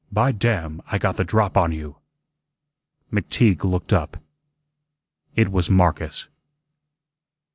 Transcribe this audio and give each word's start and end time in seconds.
By 0.11 0.31
damn, 0.31 0.81
I 0.87 0.97
got 0.97 1.17
the 1.17 1.23
drop 1.23 1.55
on 1.55 1.71
you!" 1.71 1.97
McTeague 3.13 3.63
looked 3.63 3.93
up. 3.93 4.17
It 5.35 5.51
was 5.51 5.69
Marcus. 5.69 6.27